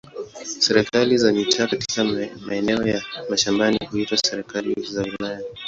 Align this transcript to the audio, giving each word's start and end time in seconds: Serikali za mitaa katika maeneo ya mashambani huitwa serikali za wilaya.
Serikali 0.63 1.17
za 1.17 1.31
mitaa 1.33 1.67
katika 1.67 2.03
maeneo 2.45 2.87
ya 2.87 3.01
mashambani 3.29 3.79
huitwa 3.91 4.17
serikali 4.17 4.75
za 4.81 5.01
wilaya. 5.01 5.41